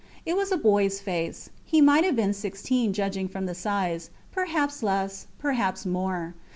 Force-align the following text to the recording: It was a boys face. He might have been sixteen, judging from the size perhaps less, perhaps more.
It 0.25 0.35
was 0.35 0.51
a 0.51 0.57
boys 0.57 0.99
face. 0.99 1.51
He 1.63 1.79
might 1.79 2.03
have 2.05 2.15
been 2.15 2.33
sixteen, 2.33 2.91
judging 2.91 3.27
from 3.27 3.45
the 3.45 3.53
size 3.53 4.09
perhaps 4.31 4.81
less, 4.81 5.27
perhaps 5.37 5.85
more. 5.85 6.33